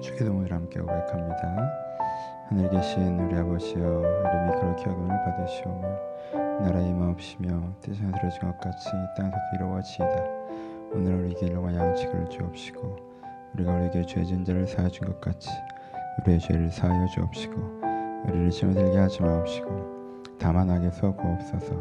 [0.00, 1.72] 주기도문을 함께 고백합니다.
[2.48, 5.88] 하늘 계신 우리 아버지여 이름이 그렇게 여김을 받으시오며
[6.60, 7.48] 나라의 마옵시며
[7.80, 10.24] 들어진 것 같이 땅에서도 이루어지이다.
[10.94, 12.96] 오늘 우리에게 일과 양식을 주옵시고
[13.54, 15.50] 우리가 우리에게 죄진 자를 사하 준 것 같이
[16.22, 17.54] 우리의 죄를 사하여 주옵시고
[18.26, 19.86] 우리를 시험에 들게 하지 마옵시고
[20.38, 21.74] 다만 악에서 구옵소서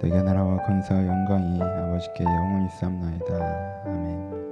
[0.00, 3.82] 내게 나라와 권세와 영광이 아버지께 영원히 삼나이다.
[3.86, 4.43] 아멘.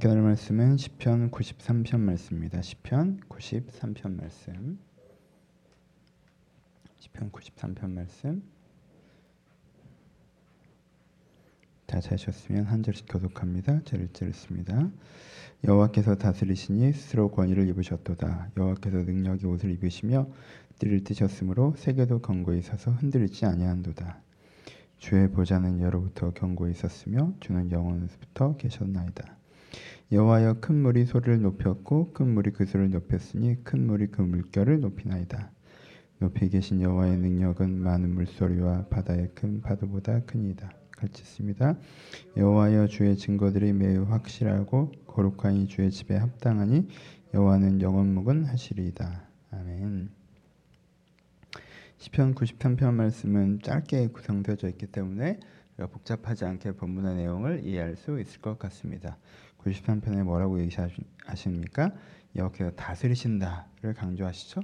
[0.00, 2.62] 함께 나눌 말씀은 시편 93편 말씀입니다.
[2.62, 4.78] 시편 93편 말씀.
[7.00, 8.42] 시편 93편 말씀.
[11.84, 13.82] 다 찾으셨으면 한 절씩 교독합니다.
[13.84, 14.90] 제 1절 읽습니다.
[15.64, 18.52] 여호와께서 다스리시니 스스로 권위를 입으셨도다.
[18.56, 20.30] 여호와께서 능력의 옷을 입으시며
[20.78, 24.22] 띠를 띠셨으므로 세계도 견고히 서서 흔들리지 아니한도다.
[24.96, 29.39] 주의 보좌는 여로부터 견고히 있었으며 주는 영원부터 계셨나이다.
[30.12, 35.52] 여호와여 큰 물이 소리를 높였고 큰 물이 그 소리를 높였으니 큰 물이 그 물결을 높이나이다.
[36.18, 40.70] 높이 계신 여호와의 능력은 많은 물소리와 바다의 큰 파도보다 크니이다.
[40.90, 41.78] 같이 씁니다.
[42.36, 46.88] 여호와여 주의 증거들이 매우 확실하고 거룩하니 주의 집에 합당하니
[47.32, 49.22] 여호와는 영원 묵은 하시리이다.
[49.52, 50.10] 아멘.
[51.96, 55.38] 시편 93편 말씀은 짧게 구성되어 있기 때문에
[55.76, 59.16] 복잡하지 않게 본문의 내용을 이해할 수 있을 것 같습니다.
[59.64, 61.92] 93편에 뭐라고 얘기하십니까?
[62.36, 64.62] 여호와께서 다스리신다를 강조하시죠.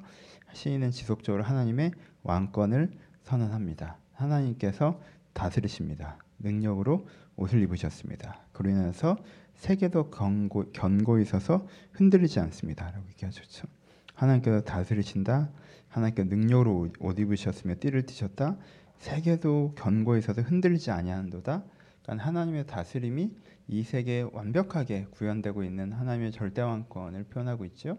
[0.52, 2.90] 시인은 지속적으로 하나님의 왕권을
[3.22, 3.98] 선언합니다.
[4.14, 5.00] 하나님께서
[5.32, 6.18] 다스리십니다.
[6.38, 8.40] 능력으로 옷을 입으셨습니다.
[8.52, 9.16] 그로 인해서
[9.54, 12.90] 세계도 견고, 견고히 서서 흔들리지 않습니다.
[12.90, 13.66] 라고 얘기하셨죠.
[14.14, 15.50] 하나님께서 다스리신다.
[15.88, 18.56] 하나님께 능력으로 옷 입으셨으며 띠를 띠셨다.
[18.98, 21.64] 세계도 견고히 서서 흔들리지 아니하는도다.
[22.02, 23.34] 그러니까 하나님의 다스림이
[23.68, 27.98] 이 세계에 완벽하게 구현되고 있는 하나님의 절대왕권을 표현하고 있죠.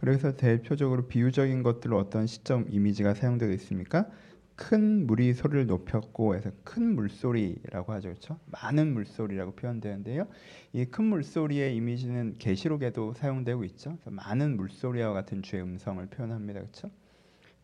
[0.00, 4.08] 그래서 대표적으로 비유적인 것들로 어떤 시점 이미지가 사용되고 있습니까?
[4.54, 8.08] 큰 물이 소리를 높였고 해서 큰 물소리라고 하죠.
[8.10, 8.38] 그렇죠?
[8.46, 10.28] 많은 물소리라고 표현되는데요.
[10.72, 13.98] 이 큰 물소리의 이미지는 계시록에도 사용되고 있죠.
[14.04, 16.60] 많은 물소리와 같은 주의 음성을 표현합니다.
[16.60, 16.90] 그렇죠?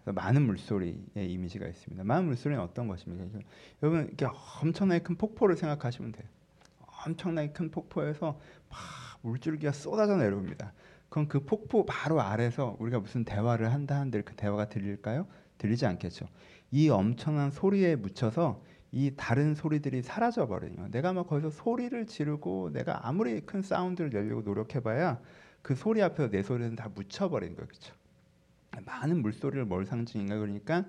[0.07, 2.03] 많은 물소리의 이미지가 있습니다.
[2.05, 3.39] 많은 물소리는 어떤 것입니까?
[3.83, 4.27] 여러분 이렇게
[4.63, 6.27] 엄청나게 큰 폭포를 생각하시면 돼요.
[7.05, 8.39] 엄청나게 큰 폭포에서
[8.69, 8.79] 막
[9.23, 10.73] 물줄기가 쏟아져 내려옵니다.
[11.09, 15.27] 그럼 그 폭포 바로 아래서 우리가 무슨 대화를 한다 한들 그 대화가 들릴까요?
[15.57, 16.27] 들리지 않겠죠.
[16.71, 20.89] 이 엄청난 소리에 묻혀서 이 다른 소리들이 사라져 버려요.
[20.91, 25.21] 내가 막 거기서 소리를 지르고 내가 아무리 큰 사운드를 내려고 노력해봐야
[25.63, 26.89] 그 소리 앞에서 내 소리는 다
[27.55, 27.95] 거예요, 그렇죠?
[28.85, 30.85] 많은 물소리를 뭘 상징인가 그러니까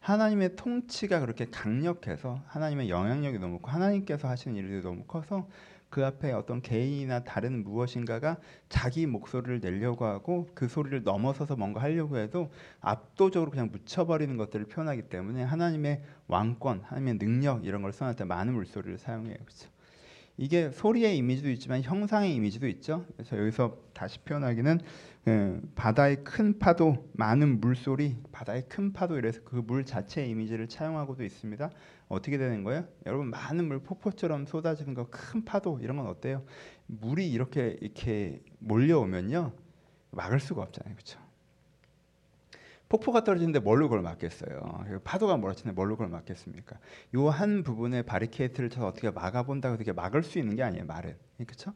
[0.00, 5.48] 하나님의 통치가 그렇게 강력해서 하나님의 영향력이 너무 커 하나님께서 하시는 일들이 너무 커서
[5.94, 12.18] 그 앞에 어떤 개인이나 다른 무엇인가가 자기 목소리를 내려고 하고 그 소리를 넘어서서 뭔가 하려고
[12.18, 12.50] 해도
[12.80, 18.54] 압도적으로 그냥 묻혀버리는 것들을 표현하기 때문에 하나님의 왕권, 하나님의 능력 이런 걸 써낼 때 많은
[18.54, 19.36] 물소리를 사용해요.
[19.36, 19.68] 그렇죠?
[20.36, 23.06] 이게 소리의 이미지도 있지만 형상의 이미지도 있죠.
[23.16, 24.80] 그래서 여기서 다시 표현하기는
[25.28, 31.24] 예, 바다의 큰 파도, 많은 물소리, 바다의 큰 파도 이래서 그 물 자체의 이미지를 차용하고도
[31.24, 31.70] 있습니다.
[32.08, 32.86] 어떻게 되는 거예요?
[33.06, 36.44] 여러분 많은 물 폭포처럼 쏟아지는 거 큰 파도 이런 건 어때요?
[36.86, 39.52] 물이 이렇게 이렇게 몰려오면요
[40.10, 41.18] 막을 수가 없잖아요, 그렇죠?
[42.88, 44.84] 폭포가 떨어지는데 뭘로 그걸 막겠어요?
[45.04, 46.78] 파도가 몰아치는데 뭘로 그걸 막겠습니까?
[47.14, 51.16] 요 한 부분에 바리케이트를 쳐서 어떻게 막아본다고 어떻게 막을 수 있는 게 아니에요, 말은.
[51.46, 51.72] 그렇죠?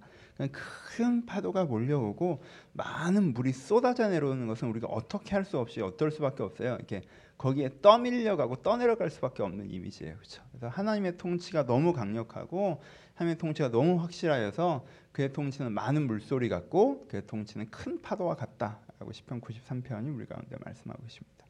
[0.52, 2.42] 큰 파도가 몰려오고
[2.72, 6.74] 많은 물이 쏟아져 내려오는 것은 우리가 어떻게 할 수 없이 어떨 수밖에 없어요.
[6.76, 7.02] 이렇게
[7.38, 10.14] 거기에 떠밀려가고 떠내려갈 수밖에 없는 이미지예요.
[10.16, 10.42] 그렇죠?
[10.52, 12.80] 그래서 하나님의 통치가 너무 강력하고
[13.14, 19.12] 하나님의 통치가 너무 확실하여서 그의 통치는 많은 물소리 같고 그의 통치는 큰 파도와 같다 라고
[19.12, 21.46] 시편 93편이 우리 가운데 말씀하고 있습니다.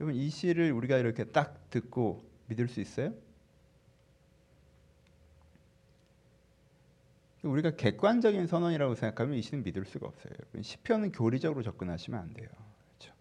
[0.00, 3.14] 여러분 이 시를 우리가 이렇게 딱 듣고 믿을 수 있어요?
[7.42, 10.32] 우리가 객관적인 선언이라고 생각하면 이 시는 믿을 수가 없어요.
[10.60, 12.48] 시편은 교리적으로 접근하시면 안 돼요.
[12.98, 13.14] 그렇죠?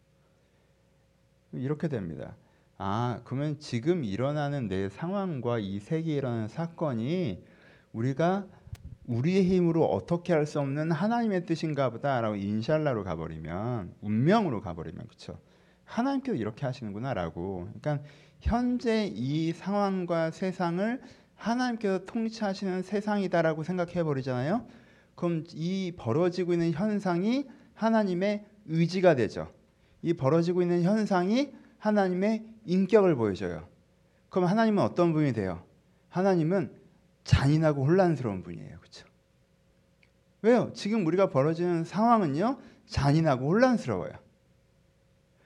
[1.53, 2.35] 이렇게 됩니다.
[2.77, 7.43] 아, 그러면 지금 일어나는 내 상황과 이 세계에 일어나는 사건이
[7.93, 8.47] 우리가
[9.07, 15.39] 우리의 힘으로 어떻게 할 수 없는 하나님의 뜻인가 보다라고 인샬라로 가버리면 운명으로 가버리면 그렇죠.
[15.83, 17.69] 하나님께서 이렇게 하시는구나라고.
[17.79, 18.07] 그러니까
[18.41, 21.01] 현재 이 상황과 세상을
[21.35, 24.65] 하나님께서 통치하시는 세상이다라고 생각해 버리잖아요.
[25.15, 29.51] 그럼 이 벌어지고 있는 현상이 하나님의 의지가 되죠.
[30.01, 33.67] 이 벌어지고 있는 현상이 하나님의 인격을 보여줘요.
[34.29, 35.63] 그럼 하나님은 어떤 분이 돼요?
[36.09, 36.71] 하나님은
[37.25, 38.77] 잔인하고 혼란스러운 분이에요.
[38.79, 39.05] 그렇죠?
[40.41, 40.71] 왜요?
[40.73, 42.57] 지금 우리가 벌어지는 상황은요.
[42.85, 44.13] 잔인하고 혼란스러워요.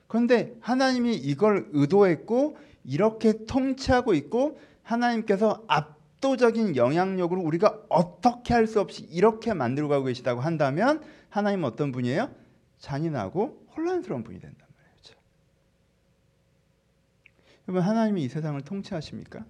[0.08, 9.04] 그런데 하나님이 이걸 의도했고 이렇게 통치하고 있고 하나님께서 압도적인 영향력으로 우리가 어떻게 할 수 없이
[9.04, 12.30] 이렇게 만들고 가고 계시다고 한다면 하나님은 어떤 분이에요?
[12.80, 14.94] 잔인하고 혼란스러운 분이 된단 말이에요.
[14.96, 15.16] 그렇죠?
[17.68, 19.46] 여러분 하나님이 이 세상을 통치하십니까?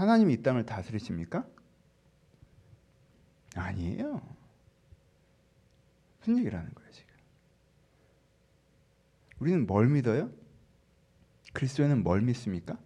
[0.00, 1.46] 하나님이 이 땅을 다스리십니까?
[3.54, 4.22] 아니에요.
[6.18, 7.14] 무슨 얘기를 하는 거예요, 지금?
[9.40, 10.30] 우리는 뭘 믿어요?
[11.52, 12.78] 그리스도인은 뭘 믿습니까?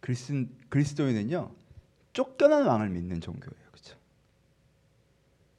[0.00, 1.54] 그리스, 그리스도인은요,
[2.14, 3.70] 쫓겨난 왕을 믿는 종교예요.
[3.70, 3.98] 그렇죠?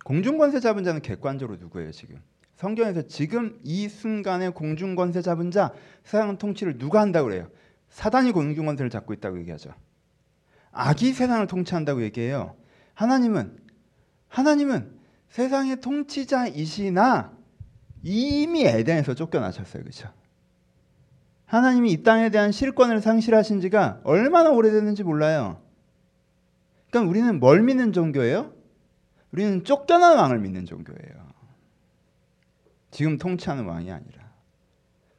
[0.05, 2.19] 공중권세 잡은 자는 객관적으로 누구예요, 지금?
[2.55, 5.71] 성경에서 지금 이 순간에 공중권세 잡은 자,
[6.03, 7.47] 세상 통치를 누가 한다고 그래요?
[7.89, 9.75] 사단이 공중권세를 잡고 있다고 얘기하죠.
[10.77, 12.55] 악이 세상을 통치한다고 얘기해요.
[12.93, 13.57] 하나님은
[14.27, 14.95] 하나님은
[15.29, 17.35] 세상의 통치자이시나
[18.03, 19.83] 이미 에덴에서 쫓겨나셨어요.
[19.83, 20.09] 그렇죠?
[21.45, 25.61] 하나님이 이 땅에 대한 실권을 상실하신 지가 얼마나 오래됐는지 몰라요.
[26.89, 28.53] 그러니까 우리는 뭘 믿는 종교예요?
[29.31, 31.27] 우리는 쫓겨난 왕을 믿는 종교예요.
[32.91, 34.31] 지금 통치하는 왕이 아니라.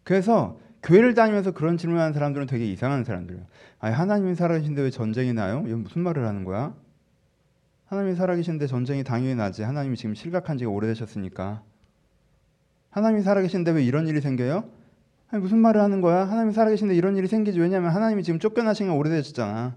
[0.05, 3.45] 그래서 교회를 다니면서 그런 질문하는 사람들은 되게 이상한 사람들이에요.
[3.81, 5.65] 아, 하나님이 살아계신데 왜 전쟁이 나요?
[5.67, 6.75] 이건 무슨 말을 하는 거야?
[7.87, 9.63] 하나님이 살아계신데 전쟁이 당연히 나지.
[9.63, 11.63] 하나님이 지금 실각한 지가 오래되셨으니까.
[12.91, 14.65] 하나님이 살아계신데 왜 이런 일이 생겨요?
[15.31, 16.29] 아니, 무슨 말을 하는 거야?
[16.29, 17.59] 하나님이 살아계신데 이런 일이 생기지.
[17.61, 19.75] 왜냐하면 하나님이 지금 쫓겨나신 게 오래되셨잖아.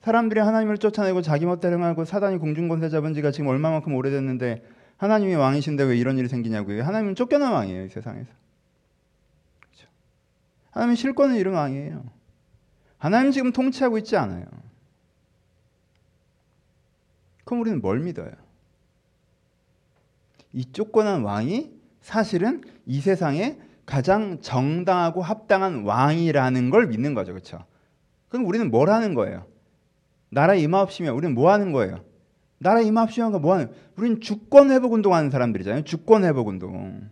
[0.00, 4.62] 사람들이 하나님을 쫓아내고 자기 멋대로 하고 사단이 공중권세 잡은 지가 지금 얼마만큼 오래됐는데
[4.98, 6.84] 하나님이 왕이신데 왜 이런 일이 생기냐고요.
[6.84, 7.86] 하나님은 쫓겨난 왕이에요.
[7.86, 8.30] 이 세상에서.
[10.76, 12.04] 하나님은 실권을 잃은 왕이에요.
[12.98, 14.44] 하나님 지금 통치하고 있지 않아요.
[17.44, 18.30] 그럼 우리는 뭘 믿어요?
[20.52, 27.32] 이 쫓겨난 왕이 사실은 이 세상에 가장 정당하고 합당한 왕이라는 걸 믿는 거죠.
[27.32, 27.64] 그렇죠?
[28.28, 29.46] 그럼 우리는 뭘 하는 거예요?
[30.28, 32.04] 나라 임하옵시면 우리는 뭐 하는 거예요?
[32.58, 33.72] 나라 임하옵시면 뭐 하는?
[33.96, 35.84] 우리는 주권 회복 운동하는 사람들이잖아요.
[35.84, 37.08] 주권 회복 운동.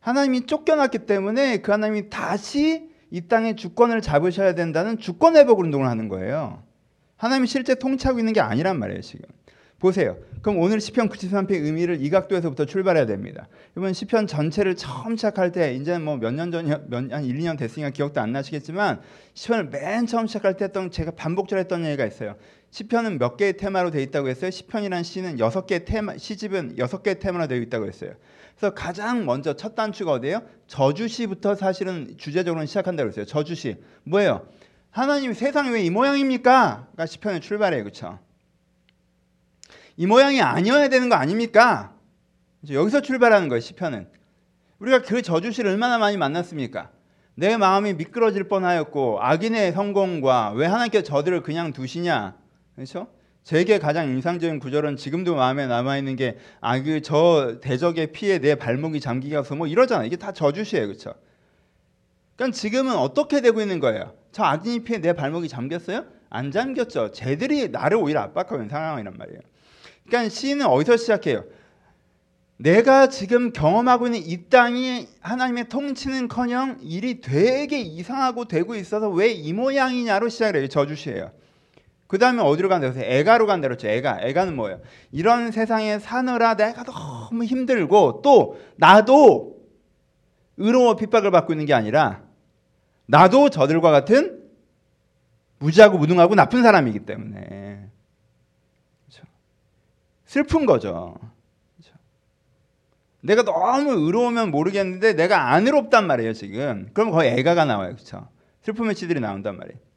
[0.00, 6.08] 하나님이 쫓겨났기 때문에 그 하나님이 다시 이 땅의 주권을 잡으셔야 된다는 주권 회복 운동을 하는
[6.08, 6.62] 거예요.
[7.16, 9.26] 하나님이 실제 통치하고 있는 게 아니란 말이에요, 지금.
[9.78, 10.16] 보세요.
[10.42, 13.48] 그럼 오늘 시편 93편의 의미를 이 각도에서부터 출발해야 됩니다.
[13.76, 17.90] 이번 시편 전체를 처음 시작할 때 이제는 뭐 몇 년 전이 몇한 1, 2년 됐으니까
[17.90, 19.00] 기억도 안 나시겠지만
[19.34, 22.36] 시편을 맨 처음 시작할 때 했던 제가 반복적으로 했던 얘기가 있어요.
[22.70, 24.50] 시편은 몇 개의 테마로 되어 있다고 했어요.
[24.50, 28.12] 시편이란 시는 여섯 개의 테마 시집은 여섯 개의 테마로 되어 있다고 했어요.
[28.60, 30.42] 그래서 가장 먼저 첫 단추가 어디예요?
[30.66, 33.24] 저주시부터 사실은 주제적으로 시작한다고 했어요.
[33.24, 33.76] 저주시.
[34.04, 34.46] 뭐예요?
[34.90, 36.88] 하나님 세상이 왜 이 모양입니까?
[36.94, 37.84] 가 시편의 출발이에요.
[37.84, 38.18] 그렇죠?
[39.96, 41.94] 이 모양이 아니어야 되는 거 아닙니까?
[42.68, 43.60] 여기서 출발하는 거예요.
[43.60, 44.08] 시편은.
[44.78, 46.90] 우리가 그 저주시를 얼마나 많이 만났습니까?
[47.36, 52.36] 내 마음이 미끄러질 뻔하였고 악인의 성공과 왜 하나님께서 저들을 그냥 두시냐?
[52.74, 53.08] 그렇죠?
[53.50, 58.54] 제게 가장 인상적인 구절은 지금도 마음에 남아 있는 게 아 그 저 대적의 피에 내
[58.54, 60.04] 발목이 잠기가서 뭐 이러잖아.
[60.04, 60.86] 이게 다 저주시예요.
[60.86, 61.14] 그렇죠?
[62.36, 64.14] 그러니까 지금은 어떻게 되고 있는 거예요?
[64.30, 66.04] 저 악인의 피에 내 발목이 잠겼어요?
[66.28, 67.10] 안 잠겼죠.
[67.10, 69.40] 쟤들이 나를 오히려 압박하고 있는 상황이란 말이에요.
[70.06, 71.44] 그러니까 시인은 어디서 시작해요?
[72.56, 79.52] 내가 지금 경험하고 있는 이 땅이 하나님의 통치는커녕 일이 되게 이상하고 되고 있어서 왜 이
[79.52, 80.68] 모양이냐로 시작을 해요.
[80.68, 81.32] 저주시예요.
[82.10, 83.86] 그 다음에 어디로 간다 그래서 애가로 간다 그랬죠.
[83.86, 84.18] 애가.
[84.22, 84.80] 애가는 뭐예요?
[85.12, 89.60] 이런 세상에 사느라 내가 너무 힘들고 또 나도
[90.56, 92.24] 의로워 핍박을 받고 있는 게 아니라
[93.06, 94.42] 나도 저들과 같은
[95.60, 97.88] 무지하고 무능하고 나쁜 사람이기 때문에
[99.06, 99.24] 그렇죠?
[100.24, 101.14] 슬픈 거죠.
[101.76, 101.96] 그렇죠?
[103.20, 106.90] 내가 너무 의로우면 모르겠는데 내가 안 의롭단 말이에요 지금.
[106.92, 108.26] 그럼 거의 애가가 나와요, 그렇죠?
[108.62, 109.89] 슬픔의 시들이 나온단 말이에요.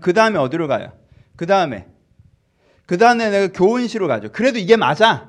[0.00, 0.92] 그 다음에 어디로 가요?
[1.36, 1.86] 그 다음에
[2.86, 4.30] 그 다음에 내가 교훈시로 가죠.
[4.32, 5.28] 그래도 이게 맞아.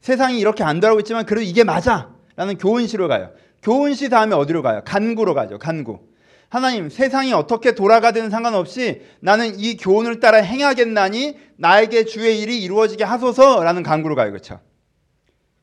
[0.00, 2.10] 세상이 이렇게 안 돌아오고 있지만 그래도 이게 맞아.
[2.36, 3.32] 라는 교훈시로 가요.
[3.62, 4.82] 교훈시 다음에 어디로 가요?
[4.84, 5.58] 간구로 가죠.
[5.58, 6.00] 간구.
[6.48, 13.82] 하나님, 세상이 어떻게 돌아가든 상관없이 나는 이 교훈을 따라 행하겠나니 나에게 주의 일이 이루어지게 하소서라는
[13.82, 14.30] 간구로 가요.
[14.30, 14.60] 그렇죠?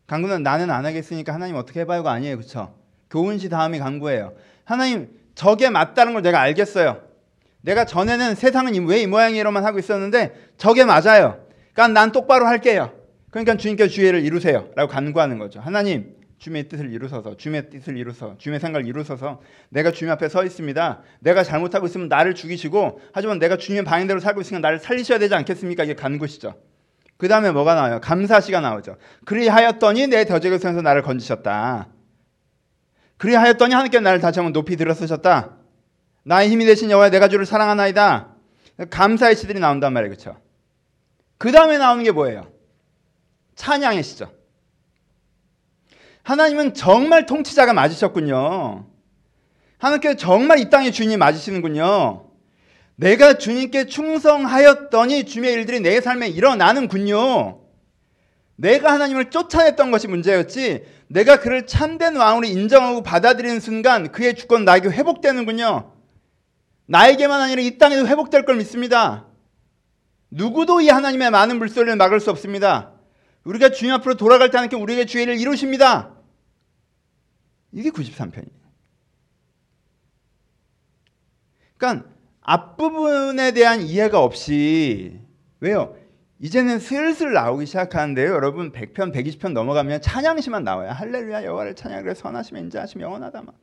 [0.08, 2.36] 간구는 나는 안 하겠으니까 하나님 어떻게 해봐요가 아니에요.
[2.36, 2.76] 그렇죠?
[3.10, 4.34] 교훈시 다음이 간구예요.
[4.66, 7.13] 하나님, 저게 맞다는 걸 내가 알겠어요.
[7.64, 11.46] 내가 전에는 세상은 왜 이 모양이로만 하고 있었는데 저게 맞아요.
[11.74, 12.92] 그러니까 난 똑바로 할게요.
[13.32, 14.70] 그러니까 주님께서 주의를 이루세요.
[14.76, 15.60] 라고 간구하는 거죠.
[15.60, 19.42] 하나님, 주님의 뜻을 이루소서, 주님의 뜻을 이루서, 주님의 생각을 이루소서.
[19.70, 21.02] 내가 주님 앞에 서 있습니다.
[21.22, 25.86] 내가 잘못하고 있으면 나를 죽이시고, 하지만 내가 주님의 방향대로 살고 있으니까 나를 살리셔야 되지 않겠습니까?
[25.86, 26.54] 이게 간구시죠.
[27.18, 28.02] 그 다음에 뭐가 나와요?
[28.02, 28.98] 감사시가 나오죠.
[29.26, 31.88] 그리하였더니 내 더적의 손에서 나를 건지셨다.
[33.18, 35.58] 그리하였더니 하나님께 나를 다시 한번 높이 들어서셨다.
[36.24, 38.36] 나의 힘이 되신 여호와 내가 주를 사랑하나이다.
[38.90, 40.16] 감사의 시들이 나온단 말이에요.
[40.16, 40.40] 그렇죠?
[41.38, 42.48] 그 다음에 나오는 게 뭐예요?
[43.56, 44.32] 찬양의 시죠.
[46.24, 48.88] 하나님은 정말 통치자가 맞으셨군요.
[49.78, 52.30] 하나님께서 정말 이 땅의 주인이 맞으시는군요.
[52.96, 57.60] 내가 주님께 충성하였더니 주님의 일들이 내 삶에 일어나는군요.
[58.56, 64.90] 내가 하나님을 쫓아냈던 것이 문제였지 내가 그를 참된 왕으로 인정하고 받아들이는 순간 그의 주권 나에게
[64.90, 65.93] 회복되는군요.
[66.86, 69.28] 나에게만 아니라 이 땅에도 회복될 걸 믿습니다.
[70.30, 72.92] 누구도 이 하나님의 많은 물소리를 막을 수 없습니다.
[73.44, 76.16] 우리가 주님 앞으로 돌아갈 때 하나님께 우리에게 주의를 이루십니다.
[77.72, 78.64] 이게 93편이에요.
[81.78, 82.10] 그러니까
[82.42, 85.20] 앞부분에 대한 이해가 없이
[85.60, 85.96] 왜요?
[86.40, 88.34] 이제는 슬슬 나오기 시작하는데요.
[88.34, 90.92] 여러분 100편, 120편 넘어가면 찬양시만 나와요.
[90.92, 93.56] 할렐루야 여호와를 찬양하래 선하시며 인자하시며 영원하다 막.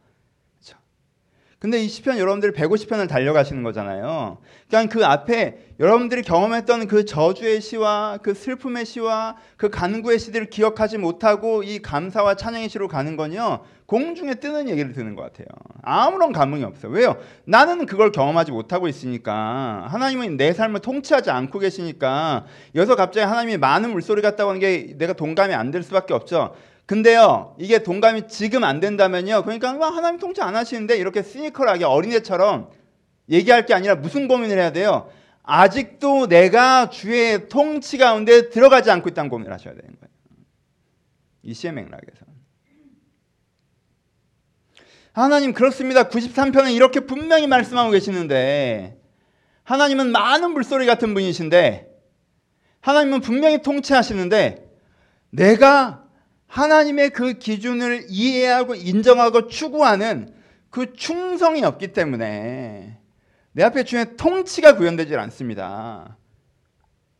[1.60, 4.38] 근데 이 시편 여러분들이 150편을 달려가시는 거잖아요.
[4.68, 10.96] 그러니까 그 앞에 여러분들이 경험했던 그 저주의 시와 그 슬픔의 시와 그 간구의 시들을 기억하지
[10.96, 13.60] 못하고 이 감사와 찬양의 시로 가는 건요.
[13.84, 15.48] 공중에 뜨는 얘기를 듣는 것 같아요.
[15.82, 16.92] 아무런 감흥이 없어요.
[16.92, 17.16] 왜요?
[17.44, 23.90] 나는 그걸 경험하지 못하고 있으니까 하나님은 내 삶을 통치하지 않고 계시니까 여기서 갑자기 하나님이 많은
[23.90, 26.54] 물소리 같다고 하는 게 내가 동감이 안 될 수밖에 없죠.
[26.90, 29.44] 근데요, 이게 동감이 지금 안 된다면요.
[29.44, 32.68] 그러니까 와, 하나님 통치 안 하시는데 이렇게 시니컬하게 어린애처럼
[33.28, 35.08] 얘기할 게 아니라 무슨 고민을 해야 돼요?
[35.44, 40.10] 아직도 내가 주의 통치 가운데 들어가지 않고 있다는 고민을 하셔야 되는 거예요.
[41.44, 42.26] 이 시의 맥락에서.
[45.12, 46.08] 하나님 그렇습니다.
[46.08, 49.00] 93편은 이렇게 분명히 말씀하고 계시는데
[49.62, 51.88] 하나님은 많은 물소리 같은 분이신데
[52.80, 54.68] 하나님은 분명히 통치하시는데
[55.30, 55.99] 내가
[56.50, 60.34] 하나님의 그 기준을 이해하고 인정하고 추구하는
[60.68, 63.00] 그 충성이 없기 때문에
[63.52, 66.16] 내 앞에 주의 통치가 구현되질 않습니다.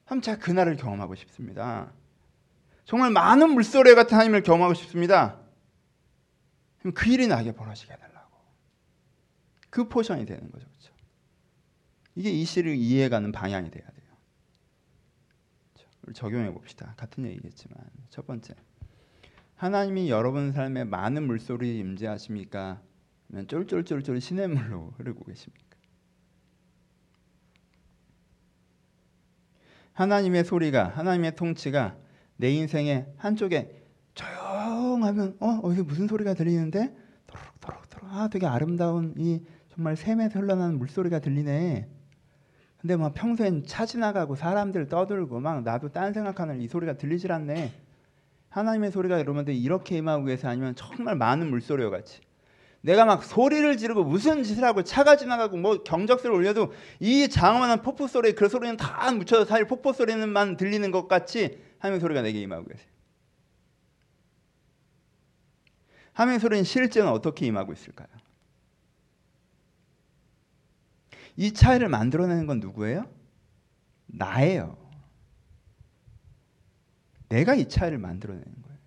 [0.05, 1.93] 한번 제가 그날을 경험하고 싶습니다.
[2.85, 5.39] 정말 많은 물소리 같은 하나님을 경험하고 싶습니다.
[6.95, 8.37] 그 일이 나에게 벌어지게 해달라고.
[9.71, 10.67] 그 포션이 되는 거죠.
[10.67, 10.93] 그렇죠?
[12.17, 14.07] 이게 이 시를 이해가는 방향이 돼야 돼요.
[16.03, 16.13] 그렇죠?
[16.15, 16.95] 적용해 봅시다.
[16.97, 18.55] 같은 얘기겠지만 첫 번째
[19.61, 22.81] 하나님이 여러분 삶에 많은 물소리 임재하십니까?
[23.29, 25.77] 아니면 쫄쫄쫄쫄 시냇물로 흐르고 계십니까?
[29.93, 31.95] 하나님의 소리가 하나님의 통치가
[32.39, 39.95] 내 인생의 한쪽에 조용하면 어 어디서 무슨 소리가 들리는데 도록도록도록 아 되게 아름다운 이 정말
[39.95, 41.87] 샘에 흘러나는 물소리가 들리네.
[42.79, 47.90] 근데 막 평소엔 차 지나가고 사람들 떠들고 막 나도 딴 생각하는 이 소리가 들리질 않네.
[48.51, 52.21] 하나님의 소리가 여러분들 이렇게 임하고 계세 아니면 정말 많은 물소리와 같이
[52.83, 58.07] 내가 막 소리를 지르고 무슨 짓을 하고 차가 지나가고 뭐 경적소를 올려도 이 장엄한 폭포
[58.07, 62.67] 소리 그 소리는 다 묻혀서 사실 폭포 소리는만 들리는 것 같이 하나님의 소리가 내게 임하고
[62.67, 62.89] 계세요.
[66.15, 68.09] 하나님의 소리는 실제는 어떻게 임하고 있을까요?
[71.37, 73.07] 이 차이를 만들어내는 건 누구예요?
[74.07, 74.80] 나예요.
[77.31, 78.79] 내가 이 차이를 만들어내는 거예요.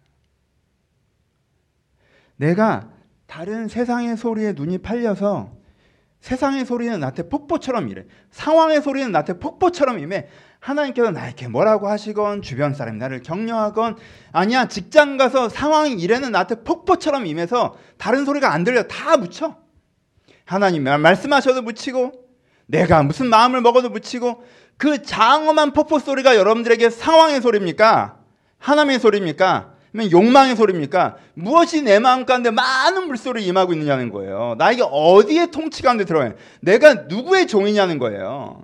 [2.38, 2.90] 내가
[3.26, 5.52] 다른 세상의 소리에 눈이 팔려서
[6.20, 8.06] 세상의 소리는 나한테 폭포처럼 이래.
[8.32, 10.28] 상황의 소리는 나한테 폭포처럼 임해.
[10.60, 13.98] 하나님께서 나에게 뭐라고 하시건 주변 사람이 나를 격려하건
[14.32, 19.58] 아니야 직장 가서 상황이 이래는 나한테 폭포처럼 임해서 다른 소리가 안 들려 다 묻혀.
[20.46, 22.12] 하나님 말씀하셔도 묻히고
[22.68, 24.44] 내가 무슨 마음을 먹어도 묻히고
[24.78, 28.23] 그 장엄한 폭포 소리가 여러분들에게 상황의 소리입니까?
[28.64, 29.74] 하나님의 소리입니까?
[30.12, 31.18] 욕망의 소리입니까?
[31.36, 34.56] 무엇이 내 마음 가운데 많은 물소리 임하고 있느냐는 거예요.
[34.58, 36.34] 나에게 어디에 통치 가운데 들어요?
[36.62, 38.64] 내가 누구의 종이냐는 거예요.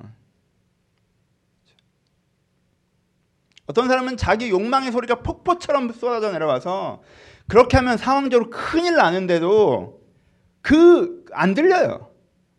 [3.68, 7.02] 어떤 사람은 자기 욕망의 소리가 폭포처럼 쏟아져 내려와서
[7.48, 10.02] 그렇게 하면 상황적으로 큰일 나는데도
[10.62, 12.10] 그 안 들려요.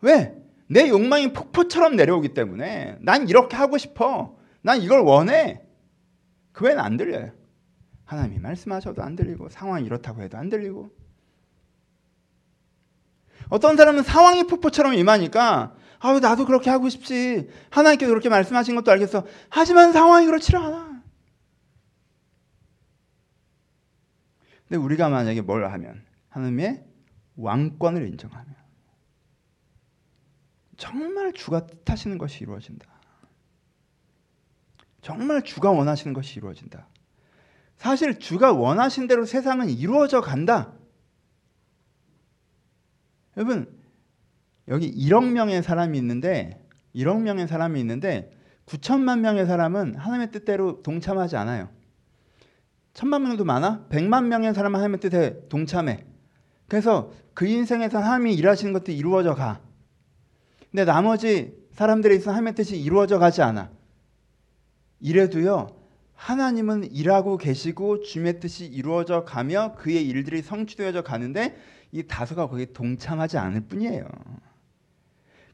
[0.00, 0.34] 왜?
[0.66, 4.36] 내 욕망이 폭포처럼 내려오기 때문에 난 이렇게 하고 싶어.
[4.62, 5.60] 난 이걸 원해.
[6.60, 7.32] 그 외에는 안 들려요.
[8.04, 10.94] 하나님이 말씀하셔도 안 들리고 상황이 이렇다고 해도 안 들리고
[13.48, 19.24] 어떤 사람은 상황이 폭포처럼 임하니까 아 나도 그렇게 하고 싶지 하나님께서 그렇게 말씀하신 것도 알겠어
[19.48, 21.02] 하지만 상황이 그렇지 않아
[24.68, 26.84] 근데 우리가 만약에 뭘 하면 하나님의
[27.36, 28.54] 왕권을 인정하면
[30.76, 32.99] 정말 주가 뜻하시는 것이 이루어진다.
[35.02, 36.86] 정말 주가 원하시는 것이 이루어진다.
[37.76, 40.72] 사실 주가 원하신 대로 세상은 이루어져 간다.
[43.36, 43.66] 여러분
[44.68, 46.62] 여기 1억 명의 사람이 있는데
[46.94, 48.30] 1억 명의 사람이 있는데
[48.66, 51.70] 9천만 명의 사람은 하나님의 뜻대로 동참하지 않아요.
[52.92, 53.86] 천만 명도 많아?
[53.88, 56.04] 100만 명의 사람은 하나님의 뜻에 동참해.
[56.68, 59.60] 그래서 그 인생에서 하나님이 일하시는 것도 이루어져 가.
[60.70, 63.70] 근데 나머지 사람들에 있어 하나님의 뜻이 이루어져 가지 않아.
[65.00, 65.76] 이래도요.
[66.14, 71.56] 하나님은 일하고 계시고 주님의 뜻이 이루어져 가며 그의 일들이 성취되어져 가는데
[71.92, 74.04] 이 다수가 거기에 동참하지 않을 뿐이에요.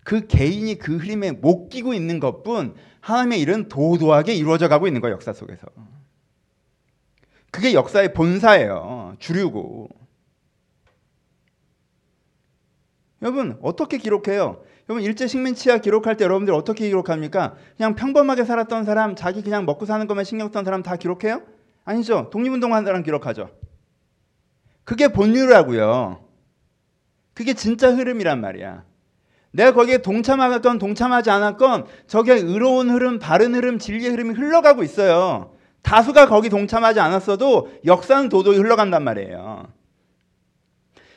[0.03, 5.15] 그 개인이 그 흐름에 못 끼고 있는 것뿐 하나님의 일은 도도하게 이루어져 가고 있는 거예요,
[5.15, 5.67] 역사 속에서.
[7.51, 9.17] 그게 역사의 본사예요.
[9.19, 9.89] 주류고.
[13.23, 14.63] 여러분, 어떻게 기록해요?
[14.89, 17.57] 여러분, 일제 식민치하 기록할 때 여러분들 어떻게 기록합니까?
[17.77, 21.43] 그냥 평범하게 살았던 사람, 자기 그냥 먹고 사는 것만 신경 쓰던 사람 다 기록해요?
[21.85, 22.31] 아니죠.
[22.33, 23.51] 독립운동한 사람 기록하죠.
[24.85, 26.21] 그게 본류라고요.
[27.35, 28.85] 그게 진짜 흐름이란 말이야.
[29.51, 35.53] 내가 거기에 동참하건 동참하지 않았건 저게 의로운 흐름, 바른 흐름, 진리의 흐름이 흘러가고 있어요.
[35.83, 39.69] 다수가 거기 동참하지 않았어도 역사는 도도히 흘러간단 말이에요.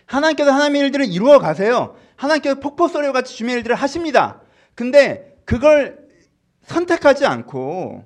[0.05, 1.95] 하나님께서 하나님의 일들을 이루어 가세요.
[2.19, 4.41] 하나님께서 폭포소리와 같이 주의 일들을 하십니다.
[4.75, 5.97] 근데 그걸
[6.63, 8.05] 선택하지 않고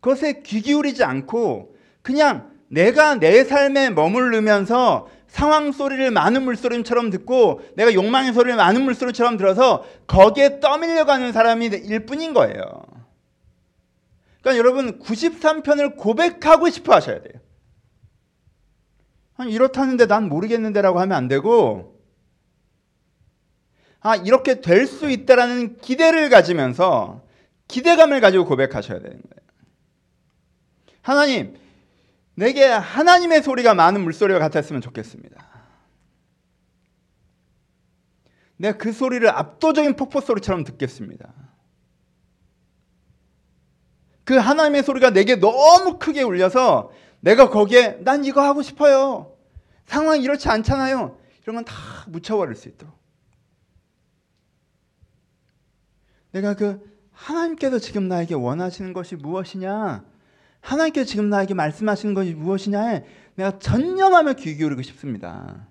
[0.00, 7.92] 그것에 귀 기울이지 않고 그냥 내가 내 삶에 머무르면서 상황 소리를 많은 물소리처럼 듣고 내가
[7.92, 12.60] 욕망의 소리를 많은 물소리처럼 들어서 거기에 떠밀려가는 사람이 일 뿐인 거예요.
[14.40, 17.40] 그러니까 여러분 93편을 고백하고 싶어 하셔야 돼요.
[19.48, 21.95] 이렇다는데 난 모르겠는데라고 하면 안 되고
[24.06, 27.24] 아 이렇게 될 수 있다라는 기대를 가지면서
[27.66, 29.46] 기대감을 가지고 고백하셔야 되는 거예요.
[31.02, 31.56] 하나님
[32.36, 35.44] 내게 하나님의 소리가 많은 물소리와 같았으면 좋겠습니다.
[38.58, 41.34] 내가 그 소리를 압도적인 폭포 소리처럼 듣겠습니다.
[44.24, 49.36] 그 하나님의 소리가 내게 너무 크게 울려서 내가 거기에 난 이거 하고 싶어요.
[49.86, 51.18] 상황이 이렇지 않잖아요.
[51.42, 51.74] 이런 건 다
[52.06, 52.95] 묻혀버릴 수 있도록.
[56.36, 56.78] 내가 그
[57.12, 60.04] 하나님께서 지금 나에게 원하시는 것이 무엇이냐?
[60.60, 63.04] 하나님께서 지금 나에게 말씀하시는 것이 무엇이냐에
[63.36, 65.66] 내가 전념하며 귀 기울이고 싶습니다.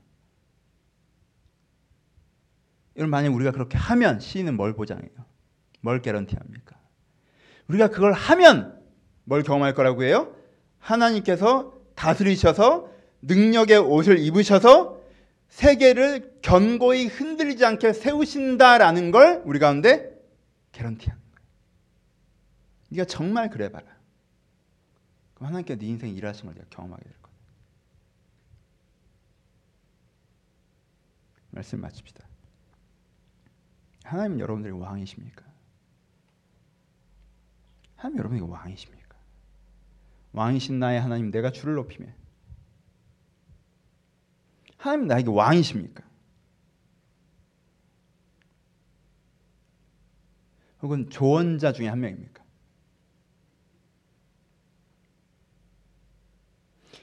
[2.96, 5.10] 여러분 만약 우리가 그렇게 하면 시인은 뭘 보장해요?
[5.82, 6.76] 뭘 개런티합니까?
[7.68, 8.82] 우리가 그걸 하면
[9.24, 10.36] 뭘 경험할 거라고 해요?
[10.80, 12.90] 하나님께서 다스리셔서
[13.22, 15.00] 능력의 옷을 입으셔서
[15.48, 20.15] 세계를 견고히 흔들리지 않게 세우신다라는 걸 우리 가운데
[20.76, 21.48] 개런티 하는 거예요.
[22.90, 23.86] 네가 정말 그래봐라.
[25.34, 27.34] 그럼 하나님께 네 인생 일하신 걸 내가 경험하게 될 거야.
[31.52, 32.28] 말씀 마칩시다.
[34.04, 35.46] 하나님은 여러분들의 왕이십니까?
[37.96, 39.16] 하나님 여러분에게 왕이십니까?
[40.34, 42.12] 왕이신 나의 하나님 내가 주를 높이며
[44.78, 46.04] 하나님 나에게 왕이십니까?
[50.86, 52.44] 혹은 조언자 중에 한 명입니까?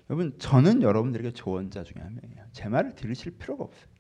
[0.09, 2.45] 여러분 저는 여러분들에게 조언자 중에 한 명이에요.
[2.53, 3.91] 제 말을 들으실 필요가 없어요.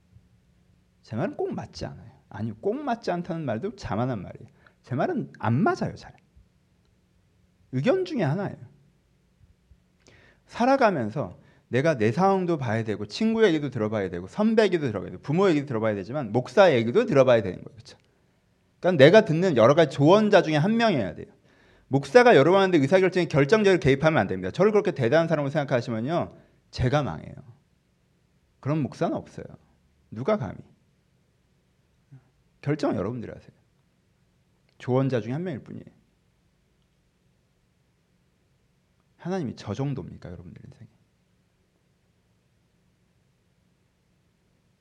[1.03, 2.12] 제 말은 꼭 맞지 않아요.
[2.29, 4.49] 아니 꼭 맞지 않다는 말도 자만한 말이에요.
[4.85, 6.14] 제 말은 안 맞아요 잘.
[7.73, 8.57] 의견 중에 하나예요.
[10.47, 15.49] 살아가면서 내가 내 상황도 봐야 되고 친구 얘기도 들어봐야 되고 선배 얘기도 들어봐야 되고 부모
[15.49, 17.75] 얘기도 들어봐야 되지만 목사 얘기도 들어봐야 되는 거예요.
[17.75, 17.97] 그렇죠?
[18.83, 21.27] 그러니까 내가 듣는 여러 가지 조언자 중에 한 명이어야 돼요.
[21.87, 24.51] 목사가 여러 번 하는데 의사결정에 결정적으로 개입하면 안 됩니다.
[24.51, 26.37] 저를 그렇게 대단한 사람으로 생각하시면요.
[26.73, 27.35] 제가 망해요.
[28.59, 29.45] 그런 목사는 없어요.
[30.11, 30.57] 누가 감히.
[32.61, 33.53] 결정은 여러분들이 하세요.
[34.79, 35.85] 조언자 중에 한 명일 뿐이에요.
[39.18, 40.88] 하나님이 저 정도입니까, 여러분들 인생에?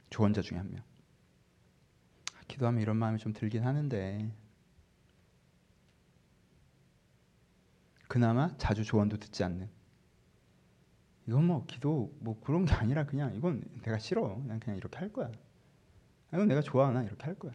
[0.09, 0.90] 조언자 중에 한 명.
[2.51, 4.29] 기도하면 이런 마음이 좀 들긴 하는데
[8.07, 9.69] 그나마 자주 조언도 듣지 않는.
[11.27, 14.35] 이건 뭐 기도 뭐 그런 게 아니라 그냥 이건 내가 싫어.
[14.35, 15.31] 그냥 그냥 이렇게 할 거야.
[16.33, 17.53] 이건 내가 좋아하나 이렇게 할 거야.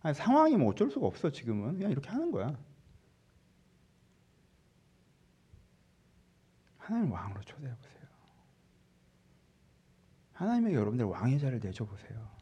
[0.00, 2.56] 아니, 상황이 뭐 어쩔 수가 없어 지금은 그냥 이렇게 하는 거야.
[6.78, 8.08] 하나님 왕으로 초대해 보세요.
[10.32, 12.37] 하나님에게 여러분들 왕의 자를 내줘 보세요.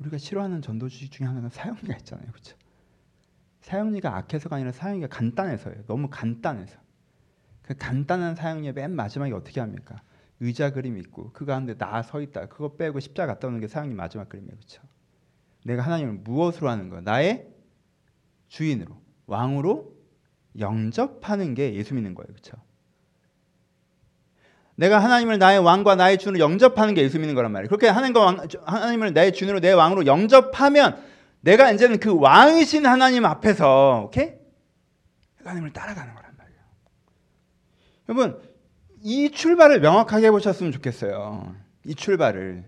[0.00, 2.56] 우리가 싫어하는 전도 주식 중에 하나는 사형리가 있잖아요, 그렇죠?
[3.60, 5.84] 사형리가 악해서가 아니라 사형리가 간단해서예요.
[5.86, 6.78] 너무 간단해서.
[7.62, 10.00] 그 간단한 사형리의 맨 마지막에 어떻게 합니까?
[10.40, 12.46] 의자 그림 있고 그 가운데 나 서 있다.
[12.46, 14.82] 그거 빼고 십자가 갖다 놓는 게 사형리 마지막 그림이에요, 그렇죠?
[15.64, 17.00] 내가 하나님을 무엇으로 하는 거야?
[17.00, 17.48] 나의
[18.46, 19.94] 주인으로, 왕으로
[20.58, 22.52] 영접하는 게 예수 믿는 거예요, 그렇죠?
[24.78, 27.68] 내가 하나님을 나의 왕과 나의 주로 영접하는 게 예수 믿는 거란 말이에요.
[27.68, 31.02] 그렇게 하나님과 왕, 하나님을 나의 주인으로 내 왕으로 영접하면
[31.40, 34.34] 내가 이제는 그 왕이신 하나님 앞에서 오케이?
[35.42, 36.60] 하나님을 따라가는 거란 말이에요.
[38.08, 38.40] 여러분
[39.02, 41.56] 이 출발을 명확하게 해보셨으면 좋겠어요.
[41.84, 42.64] 이 출발을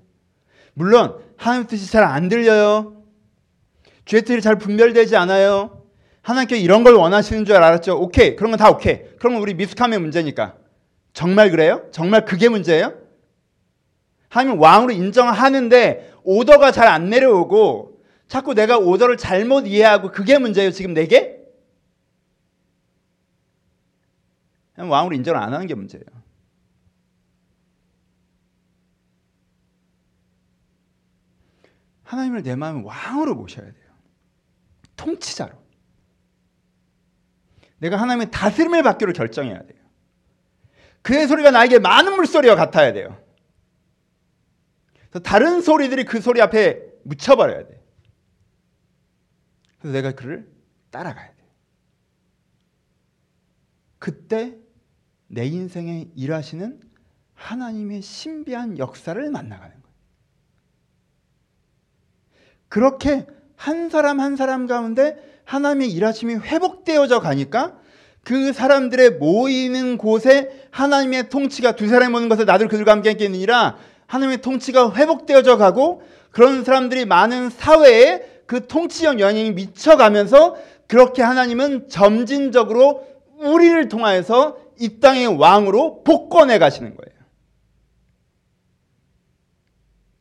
[0.74, 3.04] 물론 하나님 뜻이 잘 안 들려요.
[4.06, 5.84] 죄의 뜻이 잘 분별되지 않아요.
[6.22, 8.00] 하나님께 이런 걸 원하시는 줄 알았죠.
[8.00, 9.00] 오케이 그런 건 다 오케이.
[9.20, 10.56] 그러면 우리 미숙함의 문제니까.
[11.12, 11.86] 정말 그래요?
[11.90, 12.94] 정말 그게 문제예요?
[14.28, 20.94] 하나님 왕으로 인정하는데 오더가 잘 안 내려오고 자꾸 내가 오더를 잘못 이해하고 그게 문제예요, 지금
[20.94, 21.38] 내게?
[24.76, 26.04] 왕으로 인정을 안 하는 게 문제예요.
[32.04, 33.90] 하나님을 내 마음에 왕으로 모셔야 돼요.
[34.96, 35.52] 통치자로.
[37.78, 39.79] 내가 하나님의 다스림을 받기로 결정해야 돼요.
[41.02, 43.20] 그의 소리가 나에게 많은 물소리와 같아야 돼요.
[45.24, 47.82] 다른 소리들이 그 소리 앞에 묻혀버려야 돼.
[49.78, 50.50] 그래서 내가 그를
[50.90, 51.34] 따라가야 돼.
[53.98, 54.56] 그때
[55.26, 56.80] 내 인생에 일하시는
[57.34, 59.94] 하나님의 신비한 역사를 만나가는 거예요.
[62.68, 67.79] 그렇게 한 사람 한 사람 가운데 하나님의 일하심이 회복되어져 가니까
[68.24, 74.42] 그 사람들의 모이는 곳에 하나님의 통치가 두 사람이 모는 것을 나들 그들과 함께 있느니라 하나님의
[74.42, 80.56] 통치가 회복되어져 가고 그런 사람들이 많은 사회에 그 통치적 영향이 미쳐가면서
[80.86, 83.06] 그렇게 하나님은 점진적으로
[83.38, 87.20] 우리를 통하여서 이 땅의 왕으로 복권해 가시는 거예요.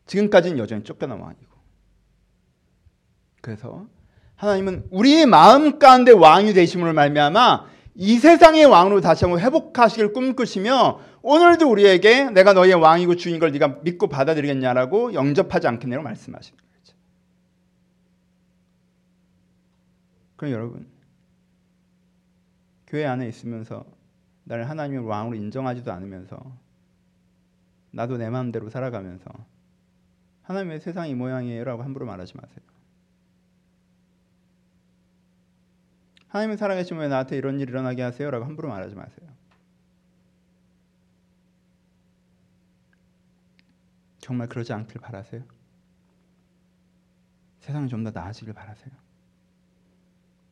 [0.05, 1.49] 지금까지는 여전히 쫓겨난 왕이고.
[3.41, 3.85] 그래서
[4.35, 7.65] 하나님은 우리의 마음 가운데 왕이 되심으로 말미암아
[8.01, 13.81] 이 세상의 왕으로 다시 한번 회복하시길 꿈꾸시며 오늘도 우리에게 내가 너의 왕이고 주인 걸 네가
[13.83, 16.95] 믿고 받아들이겠냐라고 영접하지 않겠냐고 말씀하시는 거죠.
[20.37, 20.87] 그럼 여러분
[22.87, 23.83] 교회 안에 있으면서
[24.45, 26.39] 나를 하나님의 왕으로 인정하지도 않으면서
[27.91, 29.29] 나도 내 마음대로 살아가면서
[30.43, 32.68] 하나님의 세상이 모양이에요라고 함부로 말하지 마세요.
[36.29, 38.29] 하나님은 살아계시면 왜 나한테 이런 일 일어나게 하세요?
[38.29, 39.29] 라고 함부로 말하지 마세요.
[44.19, 45.43] 정말 그러지 않길 바라세요?
[47.61, 48.91] 세상이 좀 더 나아지길 바라세요?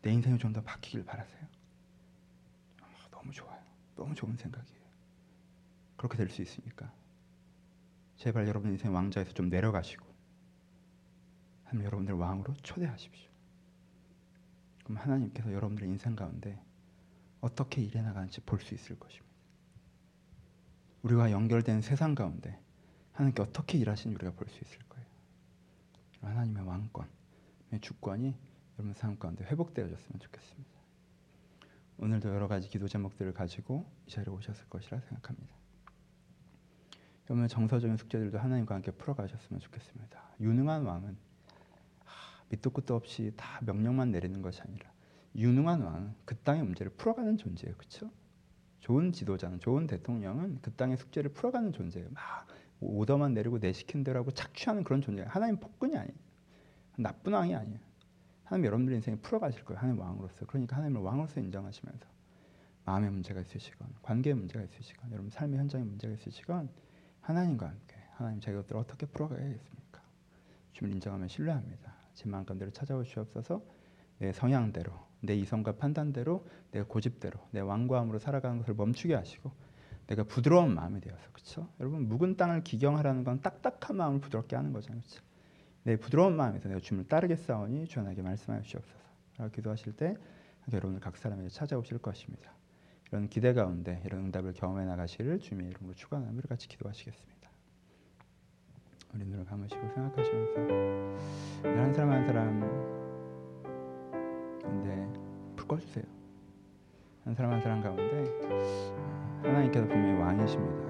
[0.02, 1.48] 내 인생이 좀 더 바뀌길 바라세요?
[2.82, 3.62] 아, 너무 좋아요.
[3.96, 4.78] 너무 좋은 생각이에요.
[5.96, 6.92] 그렇게 될 수 있으니까
[8.18, 10.06] 제발 여러분 인생 왕자에서 좀 내려가시고
[11.66, 13.30] 하나님 여러분들 왕으로 초대하십시오.
[14.88, 16.58] 그럼 하나님께서 여러분들의 인생 가운데
[17.42, 19.28] 어떻게 일해 나가는지 볼 수 있을 것입니다.
[21.04, 22.58] 우리와 연결된 세상 가운데
[23.12, 25.06] 하나님께 어떻게 일하시는지 우리가 볼 수 있을 거예요.
[26.22, 27.06] 하나님의 왕권,
[27.82, 28.34] 주권이
[28.80, 30.72] 여러분 삶 가운데 회복되어졌으면 좋겠습니다.
[31.98, 35.54] 오늘도 여러 가지 기도 제목들을 가지고 이 자리에 오셨을 것이라 생각합니다.
[37.30, 40.36] 여러분 정서적인 숙제들도 하나님과 함께 풀어가셨으면 좋겠습니다.
[40.40, 41.18] 유능한 왕은
[42.50, 44.92] 밑도 끝도 없이 다 명령만 내리는 것이 아니라
[45.36, 47.76] 유능한 왕은 그 땅의 문제를 풀어가는 존재예요.
[47.78, 48.10] 그렇죠?
[48.80, 52.10] 좋은 지도자는 좋은 대통령은 그 땅의 숙제를 풀어가는 존재예요.
[52.12, 52.48] 막
[52.80, 55.30] 오더만 내리고 내 시킨 대로 하고 착취하는 그런 존재예요.
[55.30, 56.18] 하나님 폭군이 아니에요.
[56.98, 57.80] 나쁜 왕이 아니에요.
[58.44, 59.80] 하나님 여러분들 인생에 풀어가실 거예요.
[59.80, 60.46] 하나님 왕으로서.
[60.46, 62.06] 그러니까 하나님을 왕으로서 인정하시면서
[62.86, 66.70] 마음의 문제가 있으시건 관계의 문제가 있으시건 여러분 삶의 현장에 문제가 있으시건
[67.20, 70.02] 하나님과 함께 하나님 제가 이것들을 어떻게 풀어가야겠습니까?
[70.72, 71.97] 주님 인정하면 신뢰합니다.
[72.18, 73.62] 제 마음대로 찾아오시옵소서
[74.18, 79.52] 내 성향대로 내 이성과 판단대로 내 고집대로 내 완고함으로 살아가는 것을 멈추게 하시고
[80.08, 81.70] 내가 부드러운 마음이 되어서 그렇죠?
[81.80, 85.02] 여러분 묵은 땅을 기경하라는 건 딱딱한 마음을 부드럽게 하는 거잖아요.
[85.02, 85.22] 그렇죠?
[85.84, 88.98] 내 부드러운 마음에서 내가 주님을 따르겠사오니 주님에게 말씀하여 주옵소서.
[89.38, 90.16] 라고 기도하실 때
[90.74, 92.52] 여러분들 각 사람에게 찾아오실 것입니다.
[93.12, 97.37] 이런 기대 가운데 이런 응답을 경험해 나가시를 주님의 이름으로 축원하며 같이 기도하시겠습니다.
[99.14, 100.60] 우리 눈을 감으시고 생각하시면서
[101.64, 102.60] 한 사람 한 사람
[104.62, 105.08] 근데
[105.56, 106.04] 불 꺼주세요.
[107.24, 108.24] 한 사람 한 사람 가운데
[109.44, 110.88] 하나님께서 분명히 왕이십니다.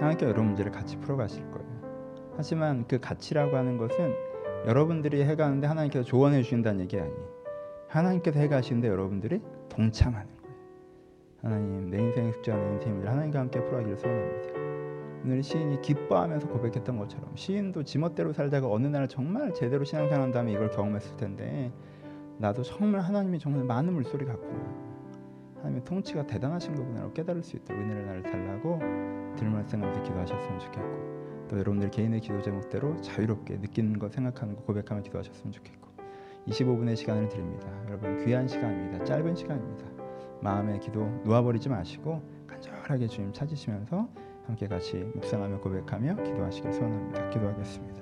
[0.00, 2.32] 하나님께 여러분 문제를 같이 풀어가실 거예요.
[2.36, 4.14] 하지만 그 가치라고 하는 것은
[4.66, 7.32] 여러분들이 해가는데 하나님께서 조언해 주신다는 얘기 아니에요.
[7.88, 10.56] 하나님께서 해가시는데 여러분들이 동참하는 거예요.
[11.42, 14.71] 하나님 내 인생의 숙제와 내 인생의 하나님과 함께 풀어가기를 소원합니다.
[15.24, 20.70] 오늘 시인이 기뻐하면서 고백했던 것처럼 시인도 지멋대로 살다가 어느 날 정말 제대로 신앙생활한 다음에 이걸
[20.70, 21.72] 경험했을 텐데
[22.38, 24.92] 나도 정말 하나님이 정말 많은 물소리 같구나
[25.56, 28.80] 하나님의 통치가 대단하신 거구나라고 깨달을 수 있도록 은혜를 나를 달라고
[29.36, 35.52] 들말씀하면서 기도하셨으면 좋겠고 또 여러분들 개인의 기도 제목대로 자유롭게 느끼는 거 생각하는 거 고백하며 기도하셨으면
[35.52, 35.88] 좋겠고
[36.48, 37.68] 25분의 시간을 드립니다.
[37.86, 39.04] 여러분 귀한 시간입니다.
[39.04, 39.86] 짧은 시간입니다.
[40.40, 44.08] 마음의 기도 놓아버리지 마시고 간절하게 주님 찾으시면서
[44.46, 47.30] 함께 같이 묵상하며 고백하며 기도하시길 소원합니다.
[47.30, 48.01] 기도하겠습니다.